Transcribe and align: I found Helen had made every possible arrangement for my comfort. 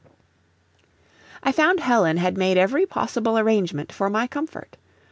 I 1.43 1.51
found 1.51 1.79
Helen 1.79 2.17
had 2.17 2.35
made 2.35 2.57
every 2.57 2.87
possible 2.87 3.37
arrangement 3.37 3.91
for 3.91 4.09
my 4.09 4.25
comfort. 4.25 4.75